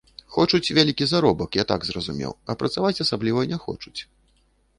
[0.35, 3.97] Хочуць вялікі заробак, я так зразумеў, а працаваць асабліва не хочуць.